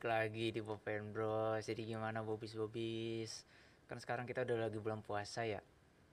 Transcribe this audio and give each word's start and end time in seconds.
balik 0.00 0.32
lagi 0.32 0.48
di 0.48 0.64
Bopen 0.64 1.12
Bro. 1.12 1.60
Jadi 1.60 1.84
gimana 1.84 2.24
Bobis 2.24 2.56
Bobis? 2.56 3.44
Kan 3.84 4.00
sekarang 4.00 4.24
kita 4.24 4.48
udah 4.48 4.64
lagi 4.64 4.80
bulan 4.80 5.04
puasa 5.04 5.44
ya. 5.44 5.60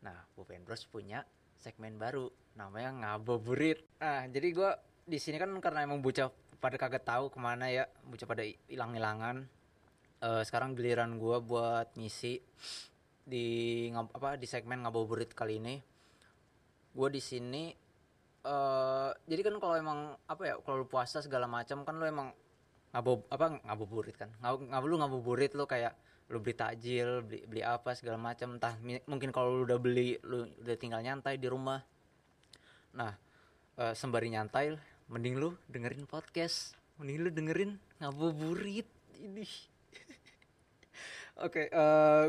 Nah, 0.04 0.28
Bopen 0.36 0.68
Bros 0.68 0.84
punya 0.84 1.24
segmen 1.56 1.96
baru 1.96 2.28
namanya 2.60 2.92
ngabuburit. 2.92 3.80
Nah, 4.04 4.28
jadi 4.28 4.48
gua 4.52 4.76
di 5.08 5.16
sini 5.16 5.40
kan 5.40 5.56
karena 5.64 5.88
emang 5.88 6.04
bocah 6.04 6.28
pada 6.60 6.76
kagak 6.76 7.08
tahu 7.08 7.32
ke 7.32 7.40
mana 7.40 7.72
ya, 7.72 7.88
bocah 8.04 8.28
pada 8.28 8.44
hilang-hilangan. 8.68 9.48
Eh, 10.20 10.44
sekarang 10.44 10.76
giliran 10.76 11.16
gua 11.16 11.40
buat 11.40 11.88
ngisi 11.96 12.44
di 13.24 13.88
ngab- 13.96 14.12
apa 14.20 14.36
di 14.36 14.52
segmen 14.52 14.84
ngabuburit 14.84 15.32
kali 15.32 15.64
ini. 15.64 15.80
Gua 16.92 17.08
di 17.08 17.24
sini 17.24 17.72
eh 18.44 19.12
jadi 19.32 19.42
kan 19.48 19.56
kalau 19.64 19.80
emang 19.80 20.12
apa 20.28 20.44
ya 20.44 20.56
kalau 20.60 20.84
puasa 20.84 21.24
segala 21.24 21.48
macam 21.48 21.88
kan 21.88 21.96
lu 21.96 22.04
emang 22.04 22.36
ngabo 22.98 23.30
apa 23.30 23.62
ngabuburit 23.62 24.18
kan? 24.18 24.34
Ngab, 24.42 24.74
ngab 24.74 24.84
lu 24.90 24.96
ngabuburit 24.98 25.54
lu 25.54 25.70
kayak 25.70 25.94
lu 26.34 26.42
beli 26.42 26.58
takjil 26.58 27.22
beli 27.22 27.46
beli 27.46 27.62
apa 27.62 27.94
segala 27.94 28.18
macam. 28.18 28.58
Entah 28.58 28.74
mungkin 29.06 29.30
kalau 29.30 29.62
lu 29.62 29.70
udah 29.70 29.78
beli 29.78 30.18
lu 30.26 30.50
udah 30.66 30.76
tinggal 30.82 31.06
nyantai 31.06 31.38
di 31.38 31.46
rumah. 31.46 31.78
Nah 32.98 33.14
eh, 33.78 33.94
sembari 33.94 34.34
nyantai 34.34 34.74
mending 35.14 35.38
lu 35.38 35.54
dengerin 35.70 36.10
podcast. 36.10 36.74
Mending 36.98 37.18
lu 37.22 37.30
dengerin 37.30 37.72
ngabuburit. 38.02 38.90
Ini. 39.14 39.46
Oke 41.46 41.70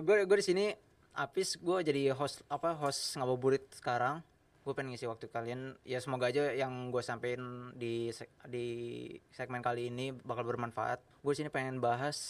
gue 0.04 0.16
gue 0.28 0.36
di 0.36 0.44
sini 0.44 0.68
Apis 1.16 1.56
gue 1.56 1.80
jadi 1.80 2.12
host 2.12 2.44
apa 2.52 2.76
host 2.76 3.16
ngabuburit 3.16 3.64
sekarang 3.72 4.20
gue 4.68 4.76
pengen 4.76 4.92
ngisi 4.92 5.08
waktu 5.08 5.32
kalian. 5.32 5.80
Ya 5.88 5.96
semoga 6.04 6.28
aja 6.28 6.52
yang 6.52 6.92
gue 6.92 7.00
sampein 7.00 7.72
di 7.72 8.12
di 8.44 8.66
segmen 9.32 9.64
kali 9.64 9.88
ini 9.88 10.12
bakal 10.12 10.44
bermanfaat. 10.44 11.00
Gue 11.24 11.32
sini 11.32 11.48
pengen 11.48 11.80
bahas 11.80 12.20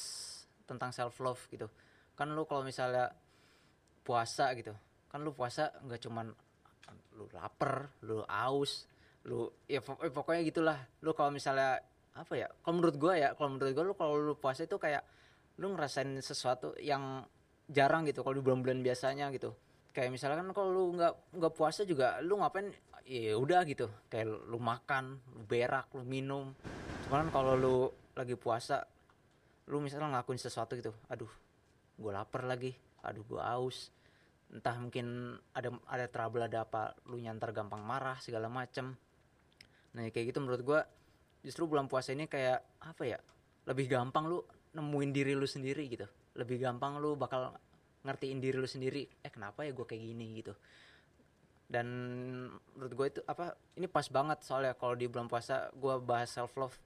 tentang 0.70 0.94
self 0.94 1.18
love 1.18 1.42
gitu. 1.50 1.66
Kan 2.14 2.38
lu 2.38 2.46
kalau 2.46 2.62
misalnya 2.62 3.10
puasa 4.06 4.54
gitu 4.54 4.70
kan 5.08 5.24
lu 5.24 5.32
puasa 5.32 5.72
nggak 5.84 6.00
cuman 6.04 6.32
lu 7.16 7.24
lapar 7.32 7.92
lu 8.04 8.24
aus 8.24 8.88
lu 9.24 9.48
ya 9.66 9.82
eh, 9.82 10.12
pokoknya 10.14 10.46
gitulah. 10.46 10.78
Lu 11.02 11.10
kalau 11.18 11.34
misalnya 11.34 11.82
apa 12.14 12.38
ya 12.38 12.46
kalau 12.62 12.78
menurut 12.78 12.94
gue 12.94 13.14
ya 13.18 13.34
kalau 13.34 13.58
menurut 13.58 13.74
gue 13.74 13.84
lu 13.84 13.94
kalau 13.98 14.14
lu 14.14 14.34
puasa 14.38 14.62
itu 14.62 14.78
kayak 14.78 15.02
lu 15.58 15.74
ngerasain 15.74 16.14
sesuatu 16.22 16.78
yang 16.78 17.26
jarang 17.66 18.06
gitu 18.06 18.22
kalau 18.22 18.38
di 18.38 18.42
bulan-bulan 18.46 18.80
biasanya 18.80 19.28
gitu 19.34 19.52
kayak 19.92 20.10
misalnya 20.12 20.44
kan 20.44 20.50
kalau 20.54 20.70
lu 20.72 20.84
nggak 20.96 21.12
nggak 21.36 21.54
puasa 21.54 21.82
juga 21.84 22.20
lu 22.24 22.38
ngapain? 22.40 22.70
Ya 23.08 23.40
udah 23.40 23.64
gitu. 23.64 23.88
Kayak 24.12 24.48
lu 24.48 24.58
makan 24.60 25.18
lu 25.32 25.42
berak 25.48 25.88
lu 25.96 26.04
minum. 26.04 26.52
Cuman 27.08 27.32
kalau 27.32 27.54
lu 27.56 27.76
lagi 28.18 28.34
puasa 28.34 28.82
lu 29.68 29.78
misalnya 29.84 30.16
ngelakuin 30.16 30.40
sesuatu 30.40 30.74
gitu 30.74 30.96
aduh 31.12 31.28
gue 32.00 32.10
lapar 32.10 32.48
lagi 32.48 32.72
aduh 33.04 33.22
gue 33.22 33.38
aus 33.38 33.92
entah 34.48 34.74
mungkin 34.80 35.36
ada 35.52 35.68
ada 35.84 36.08
trouble 36.08 36.40
ada 36.40 36.64
apa 36.64 36.96
lu 37.04 37.20
nyantar 37.20 37.52
gampang 37.52 37.84
marah 37.84 38.16
segala 38.16 38.48
macem. 38.48 38.96
Nah 39.92 40.08
kayak 40.08 40.32
gitu 40.32 40.40
menurut 40.40 40.62
gue 40.64 40.80
justru 41.44 41.68
bulan 41.68 41.84
puasa 41.84 42.16
ini 42.16 42.24
kayak 42.24 42.80
apa 42.80 43.02
ya 43.04 43.20
lebih 43.68 43.92
gampang 43.92 44.24
lu 44.24 44.40
nemuin 44.72 45.10
diri 45.12 45.36
lu 45.36 45.44
sendiri 45.44 45.84
gitu. 45.92 46.08
Lebih 46.32 46.64
gampang 46.64 46.96
lu 46.96 47.12
bakal 47.12 47.52
ngertiin 48.06 48.38
diri 48.38 48.56
lu 48.58 48.68
sendiri 48.68 49.06
eh 49.22 49.30
kenapa 49.32 49.66
ya 49.66 49.72
gue 49.74 49.86
kayak 49.86 50.02
gini? 50.02 50.26
gitu. 50.42 50.54
Dan 51.68 51.86
menurut 52.76 52.92
gue 52.96 53.06
itu 53.18 53.20
apa 53.28 53.52
ini 53.76 53.86
pas 53.90 54.06
banget 54.08 54.40
soalnya 54.40 54.72
kalau 54.72 54.96
di 54.96 55.04
bulan 55.10 55.28
puasa 55.28 55.68
gue 55.76 55.94
bahas 56.00 56.32
self 56.32 56.56
love 56.56 56.76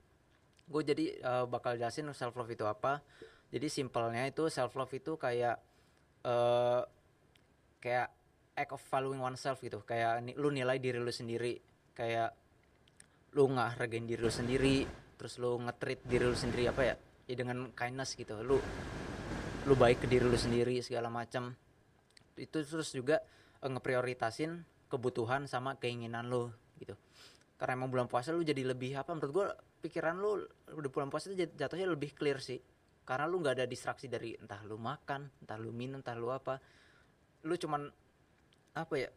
gue 0.67 0.81
jadi 0.83 1.05
eh, 1.19 1.45
bakal 1.47 1.75
jelasin 1.79 2.11
self 2.11 2.35
love 2.35 2.51
itu 2.51 2.65
apa. 2.67 2.99
Jadi 3.53 3.67
simpelnya 3.69 4.25
itu 4.25 4.49
self 4.49 4.73
love 4.75 4.91
itu 4.91 5.15
kayak 5.15 5.55
eh 6.23 6.81
kayak 7.83 8.07
act 8.53 8.71
of 8.73 8.83
valuing 8.89 9.21
oneself 9.21 9.59
gitu. 9.61 9.83
Kayak 9.83 10.23
ni- 10.23 10.37
lu 10.37 10.49
nilai 10.49 10.79
diri 10.79 10.99
lu 10.99 11.11
sendiri. 11.13 11.59
Kayak 11.93 12.33
lu 13.33 13.49
nggak 13.49 13.69
hargain 13.77 14.05
diri 14.05 14.21
lu 14.21 14.29
sendiri 14.29 14.85
terus 15.17 15.39
lu 15.41 15.55
nge-treat 15.61 16.03
diri 16.05 16.25
lu 16.27 16.35
sendiri 16.37 16.69
apa 16.69 16.81
ya 16.83 16.95
ya 17.29 17.35
dengan 17.39 17.71
kindness 17.71 18.19
gitu. 18.19 18.39
Lu 18.43 18.59
lu 19.63 19.79
baik 19.79 20.03
ke 20.03 20.07
diri 20.11 20.27
lu 20.27 20.35
sendiri 20.35 20.75
segala 20.83 21.07
macam 21.07 21.55
itu 22.35 22.57
terus 22.67 22.91
juga 22.91 23.23
eh, 23.63 23.69
ngeprioritasin 23.71 24.59
kebutuhan 24.91 25.47
sama 25.47 25.79
keinginan 25.79 26.27
lu 26.27 26.51
gitu. 26.77 26.99
Karena 27.55 27.79
emang 27.79 27.89
bulan 27.89 28.07
puasa 28.11 28.35
lu 28.35 28.43
jadi 28.43 28.59
lebih 28.67 28.99
apa 28.99 29.15
menurut 29.15 29.31
gua 29.31 29.47
pikiran 29.79 30.19
lu 30.19 30.43
udah 30.67 30.89
bulan 30.91 31.07
puasa 31.07 31.31
itu 31.31 31.47
jat- 31.47 31.55
jatuhnya 31.55 31.87
lebih 31.87 32.11
clear 32.11 32.43
sih. 32.43 32.59
Karena 33.07 33.23
lu 33.23 33.39
nggak 33.39 33.63
ada 33.63 33.65
distraksi 33.65 34.11
dari 34.11 34.35
entah 34.35 34.59
lu 34.67 34.75
makan 34.75 35.31
entah 35.39 35.55
lu 35.55 35.71
minum 35.71 36.03
entah 36.03 36.17
lu 36.17 36.27
apa. 36.27 36.59
Lu 37.47 37.55
cuman 37.55 37.87
apa 38.75 38.93
ya 38.99 39.09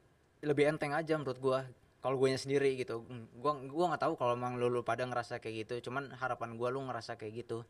lebih 0.46 0.70
enteng 0.70 0.94
aja 0.94 1.18
menurut 1.18 1.40
gua 1.42 1.58
kalau 1.98 2.22
gue 2.22 2.30
sendiri 2.38 2.78
gitu. 2.78 3.02
Gua 3.34 3.58
gua 3.66 3.84
nggak 3.90 4.02
tahu 4.06 4.14
kalau 4.14 4.38
emang 4.38 4.54
lu, 4.62 4.70
lu 4.70 4.86
pada 4.86 5.02
ngerasa 5.02 5.42
kayak 5.42 5.66
gitu 5.66 5.90
cuman 5.90 6.14
harapan 6.14 6.54
gua 6.54 6.70
lu 6.70 6.86
ngerasa 6.86 7.18
kayak 7.18 7.42
gitu. 7.42 7.66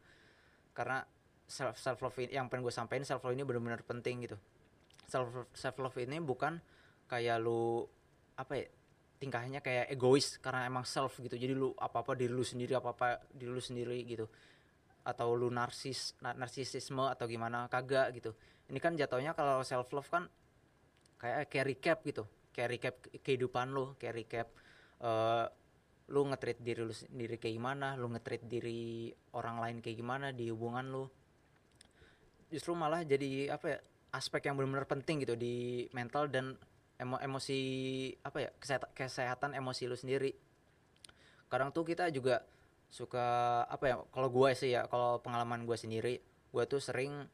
Karena 0.76 1.08
self 1.46 1.78
self 1.78 1.98
love 2.02 2.18
yang 2.26 2.50
pengen 2.50 2.66
gue 2.66 2.74
sampaikan 2.74 3.06
self 3.06 3.22
love 3.22 3.34
ini 3.34 3.46
benar-benar 3.46 3.86
penting 3.86 4.26
gitu. 4.26 4.36
Self 5.06 5.50
self 5.54 5.76
love 5.78 5.96
ini 6.02 6.18
bukan 6.18 6.58
kayak 7.06 7.38
lu 7.38 7.86
apa 8.36 8.52
ya 8.58 8.66
tingkahnya 9.16 9.64
kayak 9.64 9.88
egois 9.88 10.36
karena 10.42 10.66
emang 10.66 10.82
self 10.84 11.16
gitu. 11.22 11.38
Jadi 11.38 11.54
lu 11.54 11.72
apa 11.78 12.02
apa 12.02 12.12
diri 12.18 12.34
lu 12.34 12.42
sendiri 12.42 12.74
apa 12.74 12.92
apa 12.92 13.22
diri 13.30 13.50
lu 13.50 13.62
sendiri 13.62 14.02
gitu. 14.04 14.26
Atau 15.06 15.38
lu 15.38 15.48
narsis 15.54 16.18
na- 16.18 16.34
narsisisme 16.34 17.06
atau 17.06 17.30
gimana 17.30 17.70
kagak 17.70 18.10
gitu. 18.18 18.34
Ini 18.66 18.78
kan 18.82 18.98
jatuhnya 18.98 19.32
kalau 19.38 19.62
self 19.62 19.86
love 19.94 20.10
kan 20.10 20.26
kayak 21.22 21.46
kayak 21.48 21.66
recap 21.70 21.98
gitu. 22.02 22.26
Kayak 22.50 22.68
recap 22.74 22.94
ke- 23.06 23.22
kehidupan 23.22 23.70
lu 23.70 23.94
kayak 23.96 24.14
recap 24.18 24.48
eh 25.00 25.46
lu 26.06 26.22
ngetreat 26.30 26.62
diri 26.62 26.86
lu 26.86 26.94
sendiri 26.94 27.34
kayak 27.34 27.54
gimana 27.58 27.98
lu 27.98 28.06
ngetreat 28.14 28.46
diri 28.46 29.10
orang 29.34 29.58
lain 29.58 29.76
kayak 29.82 29.98
gimana 29.98 30.30
di 30.30 30.46
hubungan 30.54 30.86
lu 30.86 31.10
justru 32.52 32.72
malah 32.78 33.02
jadi 33.02 33.50
apa 33.50 33.66
ya 33.66 33.78
aspek 34.14 34.48
yang 34.48 34.56
benar-benar 34.56 34.88
penting 34.88 35.22
gitu 35.22 35.34
di 35.34 35.86
mental 35.92 36.30
dan 36.30 36.56
emo 36.96 37.20
emosi 37.20 37.58
apa 38.24 38.48
ya 38.48 38.50
kesehatan, 38.56 38.90
kesehatan 38.96 39.50
emosi 39.52 39.82
lu 39.84 39.96
sendiri. 39.98 40.32
Kadang 41.52 41.70
tuh 41.70 41.84
kita 41.84 42.08
juga 42.08 42.42
suka 42.88 43.62
apa 43.68 43.84
ya 43.84 43.96
kalau 44.14 44.32
gue 44.32 44.50
sih 44.56 44.72
ya 44.72 44.86
kalau 44.88 45.20
pengalaman 45.20 45.66
gue 45.66 45.74
sendiri 45.76 46.22
gue 46.54 46.64
tuh 46.64 46.80
sering 46.80 47.26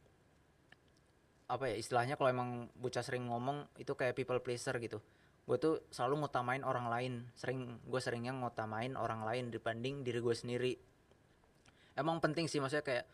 apa 1.46 1.68
ya 1.68 1.76
istilahnya 1.76 2.16
kalau 2.16 2.32
emang 2.32 2.50
bocah 2.80 3.04
sering 3.04 3.28
ngomong 3.28 3.68
itu 3.76 3.92
kayak 3.92 4.16
people 4.16 4.40
pleaser 4.40 4.74
gitu. 4.80 4.98
Gue 5.44 5.58
tuh 5.60 5.84
selalu 5.92 6.26
ngutamain 6.26 6.64
orang 6.64 6.88
lain 6.88 7.12
sering 7.36 7.78
gue 7.84 8.00
seringnya 8.00 8.32
ngutamain 8.32 8.96
orang 8.96 9.22
lain 9.22 9.52
dibanding 9.52 10.02
diri 10.02 10.18
gue 10.18 10.34
sendiri. 10.34 10.72
Emang 11.92 12.18
penting 12.24 12.48
sih 12.48 12.58
maksudnya 12.58 12.82
kayak 12.82 13.04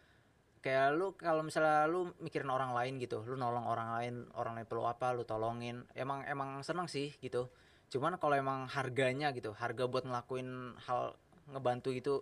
kayak 0.58 0.98
lu 0.98 1.14
kalau 1.14 1.46
misalnya 1.46 1.86
lu 1.86 2.10
mikirin 2.18 2.50
orang 2.50 2.74
lain 2.74 2.98
gitu 2.98 3.22
lu 3.22 3.38
nolong 3.38 3.66
orang 3.66 3.88
lain 3.94 4.14
orang 4.34 4.58
lain 4.58 4.66
perlu 4.66 4.84
apa 4.86 5.14
lu 5.14 5.22
tolongin. 5.22 5.86
Emang 5.94 6.26
emang 6.26 6.60
seneng 6.66 6.90
sih 6.90 7.14
gitu. 7.22 7.50
Cuman 7.88 8.18
kalau 8.20 8.34
emang 8.36 8.68
harganya 8.68 9.32
gitu 9.32 9.54
harga 9.56 9.84
buat 9.88 10.04
ngelakuin 10.04 10.76
hal 10.86 11.16
ngebantu 11.48 11.88
gitu 11.96 12.14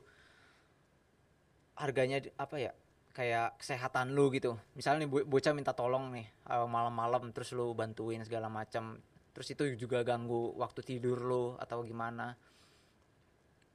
harganya 1.77 2.23
apa 2.41 2.57
ya 2.57 2.73
kayak 3.17 3.61
kesehatan 3.61 4.13
lu 4.13 4.29
gitu. 4.33 4.61
Misalnya 4.77 5.09
nih 5.09 5.11
bo- 5.11 5.27
bocah 5.29 5.53
minta 5.57 5.73
tolong 5.73 6.13
nih 6.13 6.27
eh, 6.29 6.69
malam-malam 6.69 7.33
terus 7.33 7.53
lu 7.57 7.73
bantuin 7.73 8.21
segala 8.25 8.53
macam 8.53 9.01
terus 9.33 9.53
itu 9.53 9.69
juga 9.77 10.01
ganggu 10.01 10.56
waktu 10.56 10.81
tidur 10.85 11.19
lu 11.21 11.44
atau 11.61 11.85
gimana. 11.85 12.37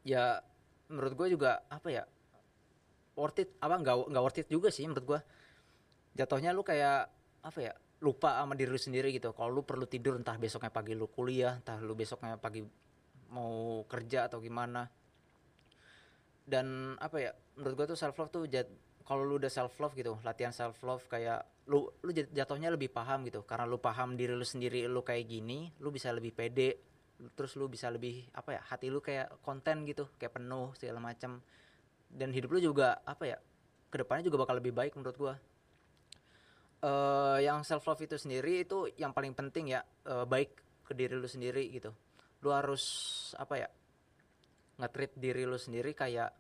Ya 0.05 0.41
menurut 0.89 1.13
gue 1.17 1.27
juga 1.37 1.61
apa 1.69 1.87
ya 1.93 2.03
worth 3.21 3.39
it. 3.41 3.49
Apa 3.61 3.77
nggak 3.77 3.95
nggak 4.09 4.23
worth 4.23 4.39
it 4.41 4.47
juga 4.49 4.73
sih 4.73 4.89
menurut 4.89 5.05
gua. 5.05 5.19
Jatuhnya 6.17 6.51
lu 6.51 6.65
kayak 6.65 7.07
apa 7.41 7.59
ya 7.61 7.73
lupa 8.01 8.41
sama 8.41 8.57
diri 8.57 8.73
lu 8.73 8.81
sendiri 8.81 9.13
gitu. 9.13 9.31
Kalau 9.31 9.53
lu 9.53 9.61
perlu 9.61 9.85
tidur 9.85 10.17
entah 10.17 10.35
besoknya 10.35 10.73
pagi 10.73 10.97
lu 10.97 11.05
kuliah 11.07 11.61
entah 11.61 11.77
lu 11.77 11.93
besoknya 11.93 12.35
pagi 12.41 12.65
mau 13.31 13.85
kerja 13.85 14.27
atau 14.27 14.41
gimana. 14.41 14.89
Dan 16.41 16.97
apa 16.97 17.17
ya 17.21 17.31
menurut 17.55 17.73
gua 17.77 17.87
tuh 17.93 17.99
self 17.99 18.17
love 18.17 18.33
tuh 18.33 18.43
jat, 18.49 18.67
kalau 19.05 19.23
lu 19.23 19.37
udah 19.37 19.53
self 19.53 19.77
love 19.77 19.93
gitu 19.93 20.17
latihan 20.25 20.51
self 20.51 20.81
love 20.81 21.05
kayak 21.05 21.45
lu 21.69 21.87
lu 22.01 22.11
jat- 22.11 22.33
jatuhnya 22.33 22.73
lebih 22.73 22.89
paham 22.89 23.23
gitu. 23.29 23.45
Karena 23.45 23.69
lu 23.69 23.77
paham 23.77 24.17
diri 24.17 24.33
lu 24.33 24.43
sendiri 24.43 24.89
lu 24.89 25.05
kayak 25.05 25.29
gini 25.29 25.69
lu 25.79 25.93
bisa 25.93 26.09
lebih 26.09 26.33
pede 26.33 26.91
terus 27.37 27.53
lu 27.53 27.69
bisa 27.69 27.85
lebih 27.93 28.25
apa 28.33 28.57
ya 28.57 28.61
hati 28.65 28.89
lu 28.89 28.97
kayak 28.97 29.41
konten 29.45 29.85
gitu 29.85 30.09
kayak 30.17 30.41
penuh 30.41 30.73
segala 30.73 30.97
macam 30.97 31.41
dan 32.11 32.35
hidup 32.35 32.51
lu 32.51 32.59
juga 32.59 32.99
apa 33.07 33.23
ya 33.23 33.37
ke 33.91 33.99
depannya 33.99 34.27
juga 34.27 34.47
bakal 34.47 34.59
lebih 34.59 34.71
baik 34.71 34.95
menurut 34.95 35.17
gua. 35.19 35.35
Eh 36.81 37.37
yang 37.45 37.61
self 37.61 37.85
love 37.85 38.01
itu 38.01 38.17
sendiri 38.17 38.63
itu 38.63 38.89
yang 38.97 39.11
paling 39.13 39.35
penting 39.35 39.75
ya 39.75 39.83
eh, 40.07 40.25
baik 40.25 40.51
ke 40.87 40.93
diri 40.95 41.15
lu 41.15 41.27
sendiri 41.27 41.67
gitu. 41.71 41.91
Lu 42.41 42.49
harus 42.51 42.83
apa 43.37 43.55
ya 43.59 43.69
nge-treat 44.81 45.13
diri 45.19 45.43
lu 45.45 45.59
sendiri 45.59 45.93
kayak 45.93 46.33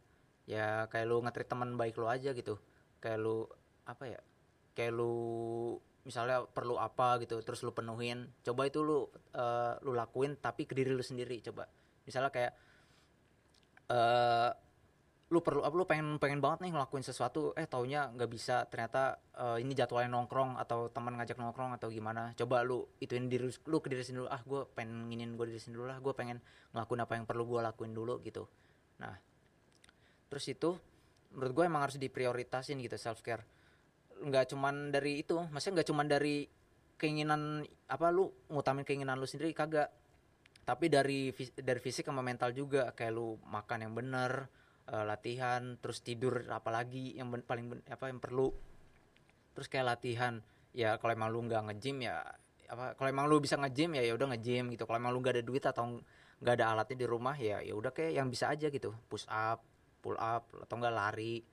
ya 0.49 0.89
kayak 0.89 1.05
lu 1.05 1.21
ngetrit 1.21 1.47
teman 1.47 1.77
baik 1.77 1.95
lu 1.99 2.07
aja 2.09 2.33
gitu. 2.33 2.57
Kayak 3.03 3.19
lu 3.21 3.45
apa 3.85 4.05
ya 4.07 4.19
kayak 4.73 4.93
lu 4.95 5.13
misalnya 6.01 6.49
perlu 6.49 6.81
apa 6.81 7.21
gitu 7.21 7.37
terus 7.45 7.61
lu 7.61 7.75
penuhin. 7.75 8.31
Coba 8.41 8.65
itu 8.65 8.81
lu 8.81 9.05
uh, 9.37 9.77
lu 9.85 9.93
lakuin 9.93 10.39
tapi 10.41 10.65
ke 10.65 10.73
diri 10.73 10.89
lu 10.89 11.05
sendiri 11.05 11.37
coba. 11.45 11.69
Misalnya 12.07 12.33
kayak 12.33 12.53
uh, 13.93 14.49
lu 15.31 15.39
perlu 15.39 15.63
lu 15.63 15.87
pengen 15.87 16.19
pengen 16.19 16.43
banget 16.43 16.67
nih 16.67 16.75
ngelakuin 16.75 17.07
sesuatu 17.07 17.55
eh 17.55 17.63
taunya 17.63 18.11
nggak 18.11 18.27
bisa 18.27 18.67
ternyata 18.67 19.15
uh, 19.39 19.55
ini 19.55 19.71
jadwalnya 19.71 20.11
nongkrong 20.11 20.59
atau 20.59 20.91
teman 20.91 21.15
ngajak 21.15 21.39
nongkrong 21.39 21.71
atau 21.79 21.87
gimana 21.87 22.35
coba 22.35 22.67
lu 22.67 22.83
ituin 22.99 23.31
diri 23.31 23.47
lu 23.47 23.77
ke 23.79 23.87
diri 23.87 24.03
sendiri 24.03 24.27
ah 24.27 24.43
gue 24.43 24.67
pengen 24.75 25.07
nginin 25.07 25.39
gue 25.39 25.47
diri 25.47 25.61
sendiri 25.63 25.87
lah 25.87 26.03
gue 26.03 26.11
pengen 26.11 26.43
ngelakuin 26.75 27.01
apa 27.07 27.13
yang 27.15 27.23
perlu 27.23 27.47
gue 27.47 27.63
lakuin 27.63 27.95
dulu 27.95 28.19
gitu. 28.27 28.43
Nah 28.99 29.15
terus 30.27 30.43
itu 30.51 30.75
menurut 31.31 31.51
gue 31.55 31.63
emang 31.63 31.87
harus 31.87 31.95
diprioritasin 31.95 32.75
gitu 32.83 32.99
self 32.99 33.23
care 33.23 33.47
nggak 34.21 34.51
cuman 34.51 34.91
dari 34.91 35.23
itu 35.23 35.39
maksudnya 35.47 35.79
nggak 35.79 35.89
cuman 35.89 36.05
dari 36.11 36.35
keinginan 36.99 37.63
apa 37.87 38.13
lu 38.13 38.29
ngutamin 38.51 38.83
keinginan 38.83 39.15
lu 39.15 39.25
sendiri 39.25 39.55
kagak. 39.55 39.89
Tapi 40.61 40.93
dari 40.93 41.33
dari 41.57 41.79
fisik 41.81 42.05
sama 42.05 42.21
mental 42.21 42.53
juga 42.53 42.93
kayak 42.93 43.13
lu 43.15 43.41
makan 43.49 43.89
yang 43.89 43.93
bener 43.97 44.45
uh, 44.89 45.05
latihan 45.05 45.77
terus 45.77 46.01
tidur 46.01 46.41
apalagi 46.49 47.13
yang 47.13 47.29
ben, 47.29 47.45
paling 47.45 47.65
ben, 47.69 47.79
apa 47.85 48.09
yang 48.09 48.17
perlu. 48.17 48.49
Terus 49.53 49.67
kayak 49.67 49.97
latihan 49.97 50.41
ya 50.71 50.95
kalau 50.97 51.11
emang 51.13 51.29
lu 51.29 51.43
nggak 51.45 51.67
ngejim 51.69 52.07
ya 52.07 52.23
apa 52.71 52.95
kalau 52.95 53.11
emang 53.11 53.27
lu 53.27 53.43
bisa 53.43 53.59
ngejim 53.59 53.99
ya 53.99 54.03
ya 54.07 54.13
udah 54.17 54.33
ngejim 54.33 54.71
gitu. 54.73 54.87
Kalau 54.87 54.97
emang 54.97 55.11
lu 55.11 55.19
nggak 55.19 55.41
ada 55.41 55.43
duit 55.45 55.63
atau 55.67 55.99
nggak 56.41 56.55
ada 56.57 56.65
alatnya 56.73 57.05
di 57.05 57.07
rumah 57.07 57.35
ya 57.37 57.61
ya 57.61 57.77
udah 57.77 57.93
kayak 57.93 58.17
yang 58.17 58.27
bisa 58.31 58.49
aja 58.49 58.71
gitu. 58.71 58.95
Push 59.11 59.27
up 59.29 59.61
pull 60.01 60.17
up 60.17 60.49
atau 60.65 60.75
enggak 60.81 60.95
lari. 60.97 61.45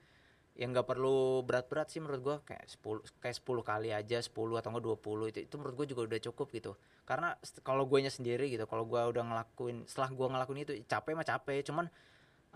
Yang 0.58 0.69
nggak 0.75 0.88
perlu 0.90 1.46
berat-berat 1.46 1.86
sih 1.86 2.02
menurut 2.02 2.20
gua 2.25 2.36
kayak 2.42 2.66
10 2.66 3.22
kayak 3.22 3.36
10 3.38 3.62
kali 3.62 3.88
aja 3.94 4.19
10 4.19 4.58
atau 4.58 4.69
enggak 4.75 4.84
20 4.98 5.30
itu 5.30 5.38
itu 5.46 5.54
menurut 5.54 5.75
gua 5.78 5.86
juga 5.86 6.02
udah 6.10 6.20
cukup 6.32 6.46
gitu. 6.50 6.72
Karena 7.06 7.38
kalau 7.62 7.86
gue 7.86 7.98
nya 8.02 8.10
sendiri 8.10 8.50
gitu 8.50 8.66
kalau 8.66 8.82
gua 8.82 9.06
udah 9.06 9.22
ngelakuin 9.22 9.86
setelah 9.86 10.10
gua 10.10 10.26
ngelakuin 10.34 10.66
itu 10.66 10.75
capek 10.90 11.14
mah 11.14 11.26
capek. 11.28 11.62
Cuman 11.62 11.86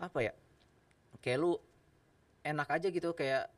apa 0.02 0.18
ya 0.18 0.32
kayak 1.22 1.38
lu 1.40 1.56
enak 2.42 2.68
aja 2.68 2.90
gitu 2.90 3.14
kayak 3.14 3.48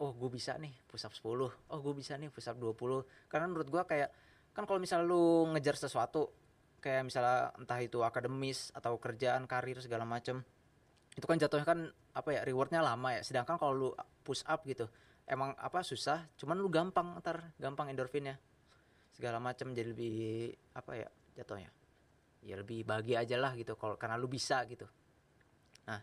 oh 0.00 0.16
gue 0.16 0.30
bisa 0.32 0.56
nih 0.56 0.72
push 0.88 1.04
up 1.04 1.12
10 1.12 1.28
oh 1.28 1.78
gue 1.84 1.94
bisa 1.94 2.16
nih 2.16 2.32
push 2.32 2.48
up 2.48 2.56
20 2.56 3.28
karena 3.28 3.46
menurut 3.46 3.68
gue 3.68 3.82
kayak 3.84 4.10
kan 4.56 4.64
kalau 4.64 4.80
misalnya 4.80 5.06
lu 5.06 5.52
ngejar 5.52 5.76
sesuatu 5.76 6.32
kayak 6.80 7.04
misalnya 7.04 7.52
entah 7.60 7.78
itu 7.78 8.00
akademis 8.00 8.72
atau 8.72 8.96
kerjaan 8.96 9.44
karir 9.44 9.78
segala 9.84 10.08
macem 10.08 10.40
itu 11.18 11.26
kan 11.26 11.36
jatuhnya 11.36 11.66
kan 11.66 11.78
apa 12.14 12.28
ya 12.32 12.40
rewardnya 12.46 12.80
lama 12.82 13.12
ya. 13.18 13.22
Sedangkan 13.22 13.58
kalau 13.58 13.72
lu 13.74 13.88
push 14.22 14.46
up 14.46 14.62
gitu 14.66 14.86
emang 15.26 15.54
apa 15.58 15.82
susah 15.86 16.26
cuman 16.38 16.58
lu 16.58 16.70
gampang 16.70 17.18
ntar 17.18 17.50
gampang 17.58 17.90
endorfinnya. 17.90 18.38
Segala 19.10 19.42
macam 19.42 19.74
jadi 19.74 19.90
lebih 19.90 20.54
apa 20.74 20.92
ya 20.96 21.08
jatuhnya. 21.34 21.70
Ya 22.40 22.56
lebih 22.56 22.86
bahagia 22.86 23.20
aja 23.26 23.36
lah 23.36 23.52
gitu 23.58 23.74
kalau 23.74 23.98
karena 23.98 24.16
lu 24.16 24.30
bisa 24.30 24.62
gitu. 24.70 24.86
Nah 25.84 26.00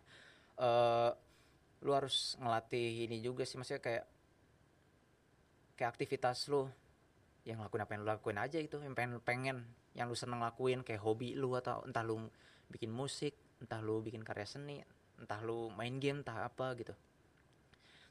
uh, 0.57 1.12
lu 1.86 1.92
harus 1.94 2.36
ngelatih 2.42 3.06
ini 3.06 3.21
juga 3.21 3.45
sih 3.45 3.57
maksudnya 3.57 3.81
kayak 3.81 4.06
kayak 5.77 5.89
aktivitas 5.94 6.50
lu. 6.50 6.68
Yang 7.48 7.63
lakuin 7.63 7.81
apa 7.88 7.92
yang 7.95 8.01
lu 8.04 8.09
lakuin 8.12 8.39
aja 8.44 8.59
itu 8.59 8.75
yang 8.83 8.92
pengen 8.92 9.24
pengen 9.24 9.57
yang 9.95 10.12
lu 10.12 10.18
seneng 10.19 10.44
lakuin 10.44 10.83
kayak 10.83 11.00
hobi 11.00 11.33
lu 11.33 11.56
atau 11.56 11.81
entah 11.88 12.04
lu 12.04 12.27
bikin 12.68 12.92
musik 12.92 13.33
entah 13.63 13.81
lu 13.81 14.04
bikin 14.04 14.21
karya 14.21 14.45
seni 14.45 14.83
entah 15.18 15.42
lu 15.42 15.74
main 15.74 15.98
game 15.98 16.21
entah 16.21 16.45
apa 16.45 16.75
gitu. 16.77 16.94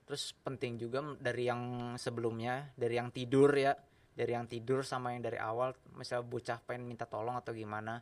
Terus 0.07 0.35
penting 0.41 0.79
juga 0.79 1.03
dari 1.19 1.47
yang 1.47 1.95
sebelumnya 1.99 2.71
dari 2.75 2.99
yang 2.99 3.13
tidur 3.13 3.53
ya 3.55 3.77
dari 4.17 4.33
yang 4.33 4.49
tidur 4.49 4.81
sama 4.81 5.13
yang 5.13 5.23
dari 5.23 5.37
awal 5.37 5.77
misalnya 5.95 6.25
bocah 6.25 6.59
pengen 6.65 6.89
minta 6.89 7.05
tolong 7.05 7.37
atau 7.37 7.53
gimana 7.53 8.01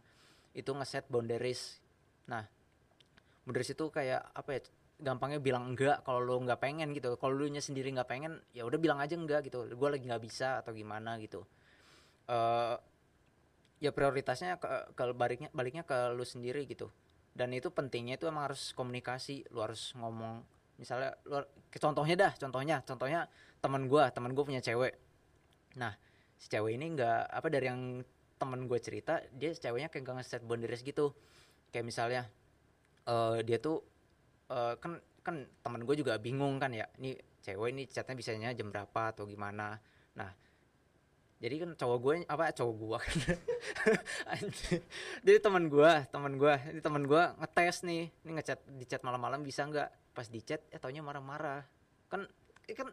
itu 0.55 0.71
ngeset 0.71 1.11
boundaries. 1.11 1.83
Nah 2.31 2.47
dari 3.45 3.65
situ 3.67 3.93
kayak 3.93 4.33
apa 4.33 4.51
ya 4.57 4.61
gampangnya 5.01 5.43
bilang 5.43 5.75
enggak 5.75 6.07
kalau 6.07 6.23
lo 6.23 6.39
nggak 6.41 6.61
pengen 6.63 6.95
gitu. 6.95 7.19
Kalau 7.19 7.35
lu 7.35 7.51
nya 7.51 7.61
sendiri 7.61 7.91
nggak 7.93 8.09
pengen 8.09 8.39
ya 8.55 8.63
udah 8.65 8.79
bilang 8.79 8.99
aja 9.03 9.19
enggak 9.19 9.45
gitu. 9.51 9.67
Gue 9.75 9.89
lagi 9.91 10.07
nggak 10.07 10.23
bisa 10.23 10.63
atau 10.63 10.71
gimana 10.73 11.19
gitu. 11.19 11.43
Uh, 12.25 12.79
ya 13.83 13.93
prioritasnya 13.93 14.57
ke, 14.57 14.97
ke 14.97 15.03
baliknya 15.13 15.49
baliknya 15.53 15.85
ke 15.85 16.15
lu 16.15 16.25
sendiri 16.25 16.65
gitu. 16.65 16.89
Dan 17.35 17.51
itu 17.51 17.69
pentingnya 17.75 18.17
itu 18.17 18.31
emang 18.31 18.49
harus 18.49 18.71
komunikasi 18.73 19.51
lu 19.51 19.61
harus 19.61 19.93
ngomong. 19.99 20.47
Misalnya 20.79 21.19
lu 21.27 21.43
contohnya 21.75 22.15
dah 22.17 22.33
contohnya 22.39 22.77
contohnya 22.87 23.21
teman 23.59 23.91
gue 23.91 24.05
teman 24.15 24.31
gue 24.33 24.45
punya 24.47 24.63
cewek. 24.63 24.95
Nah 25.77 25.93
si 26.39 26.47
cewek 26.49 26.79
ini 26.79 26.95
nggak 26.95 27.35
apa 27.35 27.47
dari 27.51 27.67
yang 27.67 28.01
temen 28.39 28.67
gue 28.67 28.79
cerita 28.83 29.23
dia 29.35 29.55
ceweknya 29.55 29.91
kayak 29.91 30.05
gak 30.07 30.17
ngeset 30.23 30.43
boundaries 30.47 30.87
gitu. 30.87 31.13
Kayak 31.75 31.85
misalnya 31.91 32.23
uh, 33.09 33.39
dia 33.45 33.59
tuh 33.61 33.81
uh, 34.53 34.75
kan 34.81 35.01
kan 35.25 35.49
teman 35.65 35.89
gue 35.89 35.95
juga 35.97 36.21
bingung 36.21 36.61
kan 36.61 36.69
ya 36.73 36.85
ini 37.01 37.17
cewek 37.41 37.73
ini 37.73 37.83
chatnya 37.89 38.17
bisanya 38.17 38.53
jam 38.53 38.69
berapa 38.69 39.13
atau 39.13 39.25
gimana? 39.25 39.81
Nah 40.17 40.31
jadi 41.45 41.61
kan 41.61 41.71
cowok 41.77 41.99
gue 42.01 42.15
apa 42.25 42.57
cowok 42.57 42.75
gue 42.79 42.99
kan. 43.05 43.19
Jadi 45.29 45.39
teman 45.45 45.69
gue 45.69 45.93
teman 46.09 46.33
gue 46.41 46.55
ini 46.73 46.81
teman 46.81 47.05
gue 47.05 47.23
ngetes 47.37 47.85
nih 47.85 48.09
ini 48.25 48.31
ngechat 48.41 48.65
di 48.65 48.85
chat 48.89 49.05
malam-malam 49.05 49.45
bisa 49.45 49.69
nggak? 49.69 50.17
Pas 50.17 50.25
di 50.25 50.41
chat 50.41 50.65
ya 50.73 50.81
taunya 50.81 51.05
marah-marah. 51.05 51.67
Kan 52.09 52.25
kan 52.65 52.89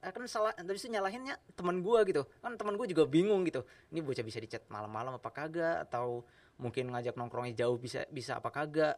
kan 0.00 0.24
salah 0.24 0.56
tapi 0.56 0.78
sih 0.80 0.88
nyalahinnya 0.88 1.36
teman 1.52 1.84
gue 1.84 2.00
gitu. 2.08 2.22
Kan 2.40 2.56
teman 2.56 2.80
gue 2.80 2.86
juga 2.88 3.04
bingung 3.04 3.44
gitu 3.44 3.60
ini 3.92 4.00
bocah 4.00 4.24
bisa 4.24 4.40
di 4.40 4.48
chat 4.48 4.64
malam-malam 4.72 5.20
apa 5.20 5.28
kagak? 5.28 5.84
Atau 5.84 6.24
mungkin 6.56 6.96
ngajak 6.96 7.12
nongkrongnya 7.12 7.60
jauh 7.60 7.76
bisa 7.76 8.08
bisa 8.08 8.40
apa 8.40 8.48
kagak 8.48 8.96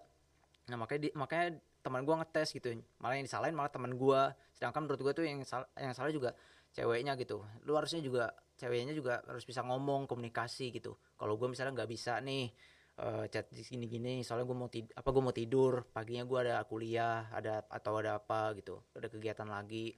nah 0.69 0.76
makanya 0.76 1.00
di, 1.09 1.11
makanya 1.17 1.56
teman 1.81 2.05
gue 2.05 2.15
ngetes 2.20 2.49
gitu. 2.53 2.69
Malah 3.00 3.15
yang 3.17 3.26
disalahin 3.26 3.56
malah 3.56 3.73
teman 3.73 3.93
gue 3.97 4.20
sedangkan 4.53 4.85
menurut 4.85 5.00
gue 5.00 5.12
tuh 5.17 5.25
yang 5.25 5.41
salah 5.47 5.69
yang 5.79 5.94
salah 5.97 6.12
juga 6.12 6.31
ceweknya 6.76 7.17
gitu. 7.17 7.41
Lu 7.65 7.73
harusnya 7.79 8.05
juga 8.05 8.31
ceweknya 8.59 8.93
juga 8.93 9.23
harus 9.25 9.44
bisa 9.47 9.65
ngomong 9.65 10.05
komunikasi 10.05 10.75
gitu. 10.75 10.99
Kalau 11.17 11.41
gue 11.41 11.49
misalnya 11.49 11.82
nggak 11.82 11.91
bisa 11.91 12.20
nih 12.20 12.53
uh, 13.00 13.25
chat 13.31 13.49
di 13.49 13.64
sini 13.64 13.88
gini 13.88 14.21
soalnya 14.21 14.47
gue 14.50 14.59
mau 14.59 14.69
tid 14.69 14.93
apa 14.93 15.09
gue 15.09 15.23
mau 15.23 15.35
tidur. 15.35 15.88
Paginya 15.88 16.25
gue 16.28 16.38
ada 16.45 16.57
kuliah 16.69 17.33
ada 17.33 17.64
atau 17.64 17.93
ada 17.97 18.21
apa 18.21 18.52
gitu. 18.59 18.83
Ada 18.93 19.09
kegiatan 19.09 19.49
lagi. 19.49 19.97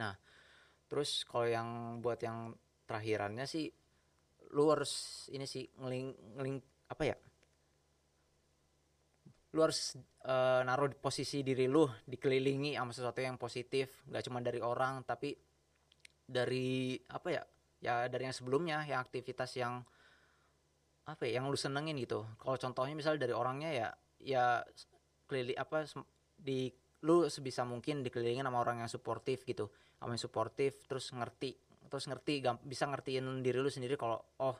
Nah 0.00 0.16
terus 0.86 1.26
kalau 1.26 1.46
yang 1.46 1.98
buat 2.02 2.18
yang 2.22 2.54
terakhirannya 2.86 3.46
sih 3.46 3.66
lu 4.54 4.70
harus 4.70 5.26
ini 5.34 5.42
sih 5.42 5.66
ngeling 5.74 6.38
ngeling 6.38 6.56
apa 6.86 7.02
ya 7.02 7.16
lu 9.54 9.60
harus 9.62 9.94
uh, 10.26 10.60
naruh 10.66 10.90
di 10.90 10.98
posisi 10.98 11.46
diri 11.46 11.70
lu 11.70 11.86
dikelilingi 11.86 12.74
sama 12.74 12.90
sesuatu 12.90 13.20
yang 13.22 13.38
positif. 13.38 14.02
Gak 14.10 14.26
cuma 14.26 14.42
dari 14.42 14.58
orang 14.58 15.06
tapi 15.06 15.36
dari 16.26 16.98
apa 17.06 17.28
ya 17.30 17.42
ya 17.78 18.10
dari 18.10 18.26
yang 18.26 18.34
sebelumnya 18.34 18.82
yang 18.82 18.98
aktivitas 18.98 19.54
yang 19.54 19.84
apa 21.06 21.22
ya 21.30 21.38
yang 21.38 21.46
lu 21.46 21.54
senengin 21.54 21.94
gitu. 22.02 22.26
Kalau 22.42 22.58
contohnya 22.58 22.94
misalnya 22.98 23.30
dari 23.30 23.34
orangnya 23.36 23.70
ya 23.70 23.88
ya 24.18 24.44
keliling 25.30 25.54
apa 25.54 25.86
di 26.34 26.66
lu 27.06 27.30
sebisa 27.30 27.62
mungkin 27.62 28.02
dikelilingin 28.02 28.42
sama 28.42 28.58
orang 28.58 28.82
yang 28.82 28.90
suportif 28.90 29.46
gitu. 29.46 29.70
Sama 30.02 30.18
yang 30.18 30.22
suportif 30.22 30.82
terus 30.90 31.14
ngerti 31.14 31.54
terus 31.86 32.10
ngerti 32.10 32.42
bisa 32.66 32.90
ngertiin 32.90 33.46
diri 33.46 33.62
lu 33.62 33.70
sendiri 33.70 33.94
kalau 33.94 34.18
oh 34.42 34.58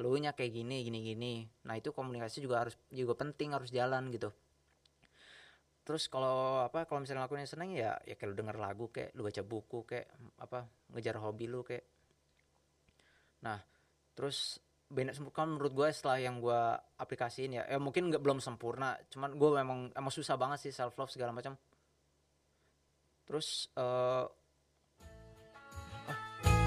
lu 0.00 0.16
nya 0.16 0.32
kayak 0.32 0.52
gini 0.56 0.88
gini 0.88 0.98
gini. 1.04 1.34
Nah 1.68 1.76
itu 1.76 1.92
komunikasi 1.92 2.40
juga 2.40 2.64
harus 2.64 2.74
juga 2.88 3.12
penting 3.12 3.52
harus 3.52 3.68
jalan 3.68 4.08
gitu. 4.08 4.32
Terus 5.82 6.08
kalau 6.08 6.64
apa 6.64 6.88
kalau 6.88 7.04
misalnya 7.04 7.28
lakuin 7.28 7.44
yang 7.44 7.52
seneng 7.52 7.70
ya 7.76 7.98
ya 8.08 8.16
kayak 8.16 8.32
lu 8.32 8.36
denger 8.38 8.56
lagu 8.56 8.88
kayak 8.88 9.12
lu 9.12 9.28
baca 9.28 9.42
buku 9.44 9.78
kayak 9.84 10.08
apa 10.40 10.64
ngejar 10.96 11.20
hobi 11.20 11.44
lu 11.44 11.60
kayak. 11.60 11.84
Nah 13.44 13.60
terus 14.16 14.56
benar 14.92 15.16
kan 15.32 15.48
menurut 15.48 15.72
gue 15.72 15.88
setelah 15.92 16.20
yang 16.20 16.36
gue 16.40 16.60
aplikasiin 17.00 17.56
ya 17.56 17.64
ya 17.64 17.80
mungkin 17.80 18.12
nggak 18.12 18.20
belum 18.20 18.44
sempurna 18.44 18.92
cuman 19.08 19.40
gue 19.40 19.50
memang 19.56 19.80
emang 19.96 20.12
susah 20.12 20.36
banget 20.36 20.68
sih 20.68 20.72
self 20.72 20.96
love 20.96 21.12
segala 21.12 21.36
macam. 21.36 21.52
Terus 23.28 23.68
uh, 23.76 24.24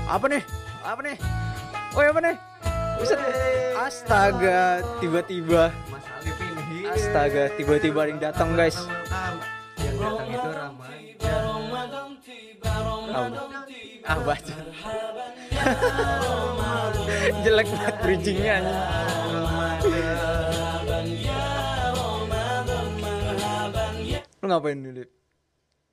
apa 0.05 0.25
nih? 0.29 0.43
Apa 0.85 1.01
nih? 1.01 1.17
Oh 1.95 2.01
apa 2.01 2.21
nih 2.21 2.54
astaga, 3.85 4.81
tiba-tiba. 5.01 5.69
Astaga, 6.85 7.49
tiba-tiba 7.57 8.07
yang 8.07 8.19
datang 8.21 8.53
guys. 8.53 8.77
Yang 9.81 9.95
datang 9.99 10.27
itu 10.29 10.49
ramai. 10.53 10.95
Ah 14.05 14.19
baca. 14.21 14.55
Jelek 17.45 17.67
banget 17.73 17.95
bridgingnya. 18.05 18.57
Lu 24.45 24.45
ngapain 24.45 24.77
Lip? 24.77 25.09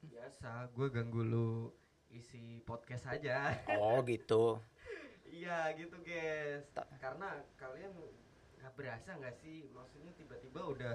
Biasa, 0.04 0.68
gue 0.76 0.87
ganggu 0.92 1.25
lu 1.25 1.73
isi 2.12 2.61
podcast 2.68 3.09
aja. 3.09 3.56
Oh, 3.80 4.04
gitu. 4.04 4.61
Iya 5.42 5.75
gitu 5.75 5.99
guys. 6.06 6.62
Ta- 6.70 6.87
Karena 7.02 7.42
kalian 7.58 7.90
nggak 8.62 8.72
berasa 8.78 9.11
nggak 9.18 9.34
sih? 9.42 9.66
Maksudnya 9.75 10.14
tiba-tiba 10.14 10.61
udah 10.62 10.94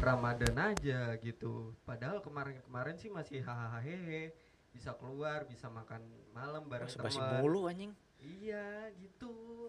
Ramadan 0.00 0.56
aja 0.56 1.12
gitu. 1.20 1.76
Padahal 1.84 2.24
kemarin-kemarin 2.24 2.96
sih 2.96 3.12
masih 3.12 3.44
hahaha 3.44 3.84
hehe. 3.84 4.32
Bisa 4.72 4.96
keluar, 4.96 5.44
bisa 5.44 5.68
makan 5.68 6.00
malam 6.32 6.64
bareng 6.64 6.88
teman. 6.88 7.44
mulu 7.44 7.68
anjing. 7.68 7.92
Iya 8.16 8.88
gitu. 8.96 9.68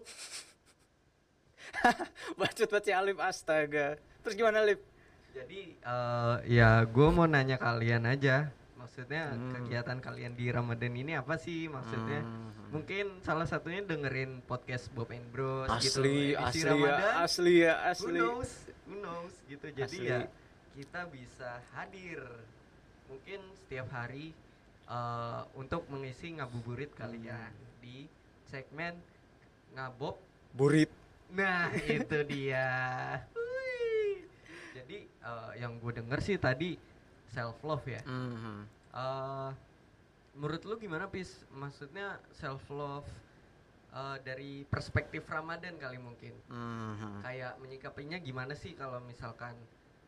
Bacot 2.40 2.68
banget 2.72 2.84
si 2.88 2.92
Alip 2.96 3.20
astaga. 3.20 4.00
Terus 4.24 4.34
gimana, 4.34 4.64
Lip? 4.64 4.80
Jadi 5.34 5.76
eh 5.76 6.36
ya 6.48 6.80
gue 6.88 7.08
mau 7.12 7.28
nanya 7.28 7.60
kalian 7.60 8.08
aja. 8.08 8.48
Maksudnya 8.84 9.32
Hmm. 9.32 9.48
kegiatan 9.50 9.96
kalian 9.96 10.36
di 10.36 10.46
Ramadan 10.46 10.92
ini 10.92 11.16
apa 11.16 11.34
sih 11.34 11.66
maksudnya? 11.66 12.20
Hmm. 12.20 12.52
Mungkin 12.68 13.16
salah 13.18 13.48
satunya 13.48 13.80
dengerin 13.80 14.44
podcast 14.44 14.92
Bob 14.92 15.08
and 15.08 15.24
Bros 15.32 15.72
asli, 15.72 16.36
gitu. 16.36 16.44
Asli 16.44 16.60
ya, 16.60 16.68
Ramadan. 16.68 17.12
asli 17.16 17.54
ya, 17.56 17.74
Who 17.74 17.88
asli. 17.88 18.12
knows? 18.14 18.50
Who 18.84 18.94
knows 19.00 19.34
gitu. 19.46 19.66
Jadi 19.72 19.98
Asli. 19.98 20.04
ya 20.06 20.18
kita 20.74 21.00
bisa 21.08 21.50
hadir 21.72 22.20
mungkin 23.06 23.40
setiap 23.56 23.88
hari 23.88 24.36
eh, 24.84 25.40
untuk 25.56 25.88
mengisi 25.88 26.36
ngabuburit 26.36 26.92
kalian 26.92 27.48
Hmm. 27.48 27.80
di 27.80 28.04
segmen 28.44 29.00
ngabob 29.72 30.20
Burit. 30.52 30.92
Nah, 31.32 31.72
itu 31.72 32.20
dia. 32.28 32.68
Jadi 34.74 34.98
eh, 35.08 35.50
yang 35.56 35.80
gue 35.80 35.92
denger 35.94 36.20
sih 36.20 36.36
tadi 36.36 36.76
self 37.26 37.56
love 37.62 37.86
ya. 37.86 38.04
Mhm. 38.04 38.73
Eh, 38.94 39.50
menurut 40.34 40.62
lu 40.62 40.74
gimana 40.78 41.06
pis? 41.06 41.42
Maksudnya 41.50 42.22
self 42.30 42.62
love 42.70 43.06
eh, 43.90 44.16
dari 44.22 44.62
perspektif 44.64 45.26
Ramadan 45.26 45.74
kali 45.76 45.98
mungkin. 45.98 46.34
Mhm. 46.46 47.22
Kayak 47.22 47.58
menyikapinya 47.58 48.18
gimana 48.18 48.54
sih 48.54 48.74
kalau 48.74 49.02
misalkan 49.02 49.54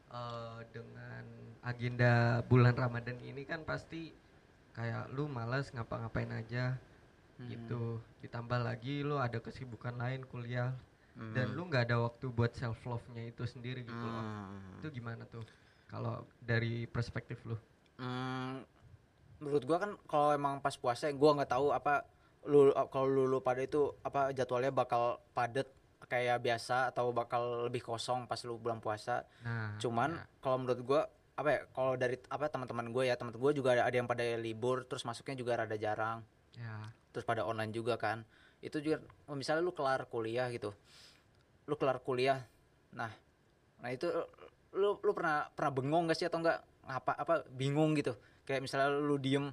eh, 0.06 0.60
dengan 0.70 1.24
agenda 1.62 2.38
bulan 2.46 2.74
Ramadan 2.74 3.18
ini 3.18 3.42
kan 3.42 3.66
pasti 3.66 4.14
kayak 4.70 5.10
lu 5.10 5.26
malas 5.26 5.74
ngapa-ngapain 5.74 6.30
aja 6.30 6.78
Hmm. 7.36 7.52
gitu. 7.52 7.82
Ditambah 8.22 8.64
lagi 8.64 9.04
lu 9.04 9.20
ada 9.20 9.36
kesibukan 9.36 9.92
lain 9.92 10.24
kuliah 10.24 10.72
dan 11.36 11.48
Mhm. 11.48 11.56
lu 11.56 11.62
nggak 11.68 11.84
ada 11.90 12.00
waktu 12.00 12.32
buat 12.32 12.56
self 12.56 12.80
love-nya 12.84 13.28
itu 13.28 13.44
sendiri 13.44 13.84
gitu 13.84 13.92
loh. 13.98 14.24
Mhm. 14.24 14.80
Itu 14.80 14.88
gimana 14.88 15.28
tuh? 15.28 15.44
Kalau 15.84 16.24
dari 16.40 16.88
perspektif 16.88 17.44
lu? 17.44 17.56
Hmm, 17.96 18.64
menurut 19.42 19.64
gua 19.68 19.78
kan 19.82 19.92
kalau 20.08 20.32
emang 20.32 20.60
pas 20.60 20.74
puasa 20.76 21.10
gua 21.12 21.36
nggak 21.36 21.50
tahu 21.52 21.72
apa 21.72 22.08
lu 22.46 22.70
kalau 22.94 23.06
lu, 23.10 23.26
lu 23.26 23.38
pada 23.42 23.60
itu 23.62 23.90
apa 24.06 24.30
jadwalnya 24.30 24.70
bakal 24.70 25.18
padet 25.34 25.66
kayak 26.06 26.38
biasa 26.38 26.94
atau 26.94 27.10
bakal 27.10 27.66
lebih 27.66 27.82
kosong 27.82 28.30
pas 28.30 28.38
lu 28.46 28.54
bulan 28.56 28.78
puasa. 28.78 29.26
Nah, 29.42 29.74
Cuman 29.82 30.14
ya. 30.14 30.22
kalau 30.38 30.56
menurut 30.62 30.80
gua 30.86 31.00
apa 31.36 31.48
ya 31.52 31.60
kalau 31.74 31.92
dari 32.00 32.16
apa 32.32 32.48
teman-teman 32.48 32.88
gue 32.96 33.04
ya 33.12 33.14
teman-teman 33.20 33.52
gue 33.52 33.60
juga 33.60 33.76
ada, 33.76 33.84
ada 33.84 33.96
yang 34.00 34.08
pada 34.08 34.24
libur 34.40 34.88
terus 34.88 35.04
masuknya 35.04 35.36
juga 35.36 35.52
rada 35.60 35.76
jarang. 35.76 36.24
Ya, 36.56 36.88
terus 37.12 37.28
pada 37.28 37.44
online 37.44 37.76
juga 37.76 38.00
kan. 38.00 38.24
Itu 38.64 38.80
juga 38.80 39.04
oh, 39.28 39.36
misalnya 39.36 39.60
lu 39.60 39.76
kelar 39.76 40.08
kuliah 40.08 40.48
gitu. 40.48 40.72
Lu 41.68 41.76
kelar 41.76 42.00
kuliah 42.00 42.40
nah 42.96 43.12
nah 43.76 43.92
itu 43.92 44.08
lu 44.72 44.96
lu 45.04 45.12
pernah 45.12 45.52
pernah 45.52 45.72
bengong 45.76 46.04
gak 46.08 46.16
sih 46.16 46.26
atau 46.26 46.40
enggak 46.40 46.64
ngapa 46.88 47.12
apa 47.12 47.34
bingung 47.52 47.92
gitu 47.92 48.16
kayak 48.46 48.62
misalnya 48.62 48.94
lu 48.94 49.18
diem 49.18 49.50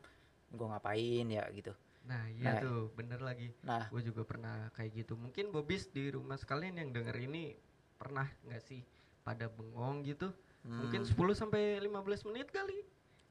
gua 0.50 0.68
ngapain 0.72 1.26
ya 1.28 1.44
gitu 1.52 1.74
nah 2.04 2.28
iya 2.30 2.54
Nah. 2.54 2.62
tuh 2.62 2.92
bener 2.94 3.18
lagi. 3.18 3.48
nah 3.62 3.88
Gue 3.88 4.04
juga 4.04 4.22
pernah 4.24 4.68
kayak 4.72 4.92
gitu. 4.94 5.16
Mungkin 5.16 5.50
Bobis 5.50 5.88
di 5.88 6.12
rumah 6.12 6.36
sekalian 6.36 6.76
yang 6.76 6.92
denger 6.92 7.16
ini 7.18 7.56
pernah 7.96 8.28
nggak 8.44 8.60
sih 8.62 8.84
pada 9.22 9.48
bengong 9.48 10.04
gitu? 10.04 10.28
Mungkin 10.64 11.08
hmm, 11.08 11.16
10 11.16 11.32
sampai 11.34 11.80
15 11.80 12.28
menit 12.28 12.52
kali. 12.52 12.84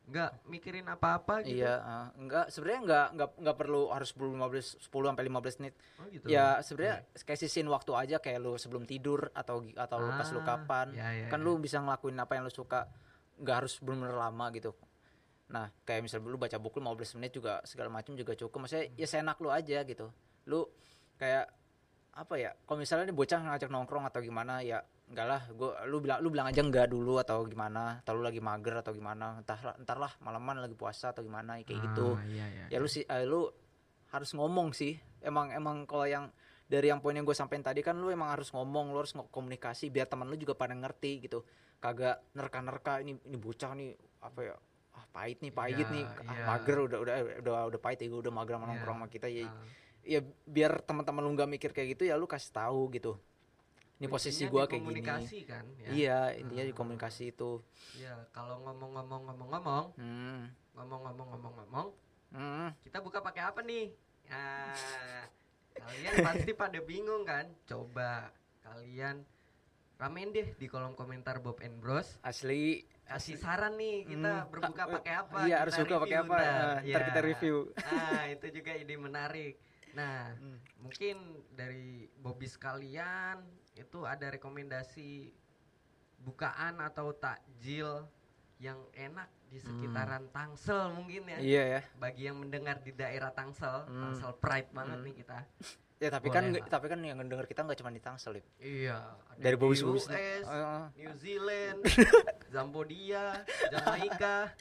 Nggak 0.02 0.40
mikirin 0.46 0.88
apa-apa 0.88 1.44
gitu. 1.44 1.60
iya 1.60 1.78
eh, 1.78 2.08
enggak 2.16 2.48
sebenarnya 2.48 2.80
enggak 2.80 3.06
enggak 3.12 3.30
enggak 3.38 3.56
perlu 3.56 3.82
harus 3.86 4.08
10 4.10 4.40
15 4.40 4.88
10 4.88 5.08
sampai 5.12 5.24
15 5.28 5.60
menit 5.60 5.74
Oh 5.94 6.06
gitu. 6.08 6.24
ya 6.26 6.44
sebenarnya 6.58 6.96
kayak 7.20 7.38
sisin 7.38 7.68
waktu 7.68 7.92
aja 7.92 8.16
kayak 8.18 8.40
lu 8.40 8.56
sebelum 8.56 8.82
tidur 8.82 9.28
atau 9.30 9.68
atau 9.68 9.96
lu 9.98 10.10
pas 10.10 10.26
lu 10.26 10.40
Ah, 10.40 10.46
kapan 10.48 10.86
ya, 10.90 11.08
ya, 11.12 11.28
kan 11.28 11.38
ya. 11.38 11.44
lu 11.44 11.52
bisa 11.56 11.76
ngelakuin 11.76 12.16
apa 12.16 12.32
yang 12.34 12.42
lu 12.42 12.50
suka 12.50 12.88
nggak 13.36 13.56
harus 13.58 13.76
bener-bener 13.78 14.16
lama 14.16 14.48
gitu 14.50 14.72
nah 15.52 15.68
kayak 15.84 16.08
misalnya 16.08 16.32
lu 16.32 16.40
baca 16.40 16.56
buku 16.56 16.80
15 16.80 17.20
menit 17.20 17.36
juga 17.36 17.60
segala 17.68 17.92
macam 17.92 18.16
juga 18.16 18.32
cukup. 18.32 18.64
Maksudnya 18.64 18.88
ya 18.96 19.06
seenak 19.06 19.36
lu 19.44 19.52
aja 19.52 19.84
gitu. 19.84 20.08
Lu 20.48 20.64
kayak 21.20 21.52
apa 22.12 22.34
ya 22.36 22.50
kalau 22.64 22.80
misalnya 22.80 23.08
nih 23.12 23.16
bocah 23.16 23.40
ngajak 23.40 23.68
nongkrong 23.68 24.04
atau 24.08 24.20
gimana 24.24 24.64
ya 24.64 24.80
enggak 25.12 25.26
lah. 25.28 25.42
Gua 25.52 25.84
lu 25.84 26.00
bilang 26.00 26.18
lu 26.24 26.32
bilang 26.32 26.48
aja 26.48 26.64
enggak 26.64 26.88
dulu 26.88 27.20
atau 27.20 27.44
gimana 27.44 28.00
atau 28.00 28.16
lu 28.16 28.24
lagi 28.24 28.40
mager 28.40 28.80
atau 28.80 28.96
gimana 28.96 29.44
entah 29.44 29.60
lah 29.60 29.74
entar 29.76 30.00
lah 30.00 30.12
malaman 30.24 30.64
lagi 30.64 30.72
puasa 30.72 31.12
atau 31.12 31.20
gimana 31.20 31.60
kayak 31.60 31.80
gitu. 31.92 32.16
Ah, 32.16 32.24
iya, 32.32 32.46
iya, 32.48 32.64
ya 32.72 32.76
lu 32.80 32.88
sih 32.88 33.04
eh, 33.04 33.28
lu 33.28 33.52
harus 34.08 34.32
ngomong 34.32 34.72
sih. 34.72 34.96
Emang 35.20 35.52
emang 35.52 35.84
kalau 35.84 36.08
yang 36.08 36.32
dari 36.64 36.88
yang 36.88 37.04
poin 37.04 37.12
yang 37.12 37.28
gue 37.28 37.36
sampein 37.36 37.60
tadi 37.60 37.84
kan 37.84 38.00
lu 38.00 38.08
emang 38.08 38.32
harus 38.32 38.48
ngomong 38.56 38.96
lu 38.96 39.04
harus 39.04 39.12
komunikasi 39.12 39.92
biar 39.92 40.08
teman 40.08 40.24
lu 40.32 40.40
juga 40.40 40.56
pada 40.56 40.72
ngerti 40.72 41.28
gitu. 41.28 41.44
Kagak 41.76 42.32
nerka-nerka 42.32 43.04
ini 43.04 43.20
ini 43.28 43.36
bocah 43.36 43.76
nih 43.76 43.92
apa 44.24 44.40
ya 44.40 44.56
ah 44.92 45.04
pahit 45.10 45.40
nih 45.40 45.50
pahit 45.50 45.76
Iya, 45.80 45.88
nih 45.90 46.04
ah, 46.04 46.34
iya. 46.34 46.44
mager 46.44 46.76
udah 46.80 46.98
udah 47.00 47.14
udah 47.40 47.52
udah 47.68 47.80
pahit 47.80 47.98
ya 48.00 48.08
udah 48.08 48.32
mager 48.32 48.54
sama 48.56 48.66
nongkrong 48.68 48.98
sama 49.00 49.08
kita 49.08 49.26
ya 49.26 49.48
Ah. 49.48 49.64
ya 50.02 50.20
biar 50.44 50.82
teman-teman 50.82 51.22
lu 51.22 51.32
nggak 51.32 51.50
mikir 51.50 51.70
kayak 51.70 51.96
gitu 51.96 52.04
ya 52.04 52.14
lu 52.14 52.26
kasih 52.26 52.50
tahu 52.50 52.90
gitu 52.90 53.16
ini 53.96 54.10
posisi 54.10 54.44
di 54.44 54.50
kayak 54.50 54.82
gini 54.82 54.98
kan 55.00 55.22
ya. 55.78 55.88
iya 55.88 56.18
intinya 56.34 56.64
di 56.64 56.74
Ah. 56.74 56.76
komunikasi 56.76 57.30
itu 57.30 57.62
Iya, 57.94 58.18
kalau 58.30 58.58
ngomong-ngomong 58.60 59.30
ngomong-ngomong, 59.30 59.84
hmm. 59.94 60.40
ngomong-ngomong 60.74 61.26
ngomong-ngomong, 61.30 61.88
Hmm. 62.32 62.68
kita 62.82 62.98
buka 62.98 63.20
pakai 63.20 63.44
apa 63.44 63.60
nih? 63.62 63.92
Nah, 64.26 64.74
kalian 65.76 66.14
pasti 66.24 66.50
pada 66.52 66.80
bingung 66.80 67.22
kan? 67.22 67.46
Coba 67.62 68.32
kalian 68.64 69.22
ramen 69.96 70.32
deh 70.32 70.50
di 70.56 70.66
kolom 70.66 70.96
komentar 70.96 71.38
Bob 71.38 71.60
and 71.60 71.78
Bros. 71.78 72.18
asli 72.22 72.82
Kasih 73.12 73.36
saran 73.36 73.74
nih 73.74 73.96
kita 74.06 74.32
Hmm, 74.38 74.48
berbuka 74.48 74.72
ka- 74.78 74.92
pakai 74.94 75.14
apa? 75.18 75.38
iya 75.42 75.56
harus 75.58 75.74
kita 75.74 75.84
buka 75.86 75.98
pakai 76.02 76.18
apa 76.18 76.34
ntar. 76.34 76.48
Nah, 76.48 76.78
ntar 76.82 77.02
kita 77.04 77.20
Ya. 77.20 77.26
review 77.26 77.56
Nah, 77.76 78.22
itu 78.28 78.46
juga 78.50 78.72
ide 78.74 78.94
menarik. 78.96 79.54
Nah, 79.92 80.18
Hmm. 80.34 80.58
mungkin 80.78 81.16
dari 81.50 81.88
Bobby 82.14 82.46
sekalian 82.46 83.36
itu 83.74 83.98
ada 84.02 84.26
rekomendasi 84.26 85.28
bukaan 86.18 86.78
atau 86.78 87.12
takjil 87.12 88.08
yang 88.56 88.78
enak 88.92 89.26
di 89.44 89.58
sekitaran 89.58 90.30
Tangsel 90.30 90.88
mungkin 90.92 91.26
ya. 91.26 91.38
iya 91.38 91.62
ya 91.68 91.80
Bagi 91.94 92.24
yang 92.24 92.38
mendengar 92.38 92.78
di 92.78 92.90
daerah 92.90 93.28
Tangsel, 93.28 93.84
Hmm. 93.84 94.00
Tangsel 94.08 94.32
Pride 94.34 94.70
banget 94.70 94.96
Hmm. 94.96 95.04
nih 95.04 95.14
kita. 95.18 95.38
Ya 95.98 96.10
tapi 96.10 96.26
Boleh 96.26 96.34
kan 96.34 96.44
lah. 96.52 96.66
tapi 96.68 96.86
kan 96.88 96.98
yang 96.98 97.18
denger 97.20 97.46
kita 97.46 97.62
nggak 97.62 97.78
cuma 97.78 97.90
di 97.90 98.00
Tangsel, 98.00 98.34
Lip. 98.34 98.46
Iya, 98.56 98.98
Dari 99.36 99.54
US, 99.54 100.06
Heeh. 100.08 100.82
New 100.96 101.12
Zealand, 101.14 101.78
Zambodia, 102.52 103.40
Jamaika. 103.66 104.52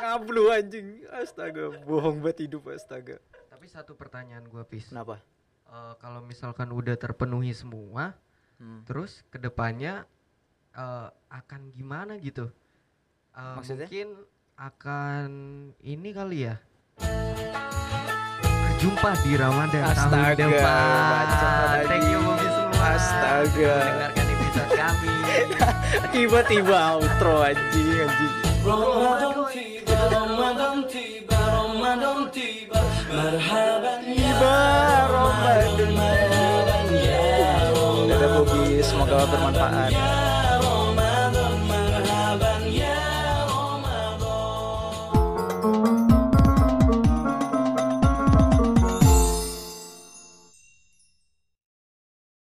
ngablu 0.00 0.48
anjing. 0.48 1.04
Astaga, 1.12 1.68
bohong 1.84 2.18
banget 2.18 2.48
hidup 2.48 2.72
astaga. 2.72 3.20
Tapi 3.46 3.68
satu 3.68 3.92
pertanyaan 3.92 4.48
gua 4.48 4.64
Pis. 4.64 4.88
Kenapa? 4.88 5.20
Eh, 5.64 5.94
kalau 5.98 6.24
misalkan 6.24 6.72
udah 6.72 6.96
terpenuhi 6.96 7.52
semua, 7.52 8.16
Hmm. 8.56 8.84
terus 8.84 9.20
ke 9.28 9.36
depannya 9.36 10.08
eh, 10.70 11.08
akan 11.28 11.68
gimana 11.70 12.16
gitu? 12.16 12.48
Eh, 13.32 13.54
Maksudnya? 13.54 13.84
Mungkin 13.84 14.08
akan 14.56 15.28
ini 15.78 16.10
kali 16.10 16.38
ya. 16.46 16.56
Berjumpa 18.40 19.10
di 19.20 19.32
Ramadan 19.34 19.82
tahun 19.82 19.92
Astaga, 19.92 20.40
depan. 20.40 20.56
bacot 21.10 21.40
lagi. 21.42 21.84
Thank 21.86 22.06
you 22.06 22.18
Bobby 22.18 22.48
semua. 22.48 22.86
Astaga. 22.90 23.74
Mendengarkan 23.76 24.26
episode 24.26 24.72
kami. 24.72 25.19
Tiba-tiba 26.12 27.00
outro 27.00 27.42
anjing 27.44 28.04
anjing. 28.04 28.34
Ramadan 28.60 29.48
tiba, 29.48 29.96
Ramadan 30.12 30.76
tiba, 30.84 31.38
Ramadan 31.38 32.18
tiba. 32.28 32.80
Marhaban 33.08 34.00
ya, 34.04 35.06
Ramadan. 35.08 35.70
Dadah 38.10 38.30
Bobby, 38.36 38.84
semoga 38.84 39.24
bermanfaat. 39.32 40.19